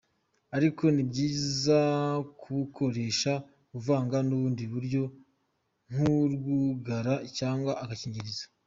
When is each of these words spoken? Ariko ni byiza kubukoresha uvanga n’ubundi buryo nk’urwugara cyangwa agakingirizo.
Ariko 0.57 0.83
ni 0.93 1.03
byiza 1.09 1.79
kubukoresha 2.39 3.31
uvanga 3.77 4.17
n’ubundi 4.27 4.63
buryo 4.73 5.01
nk’urwugara 5.91 7.13
cyangwa 7.37 7.71
agakingirizo. 7.83 8.45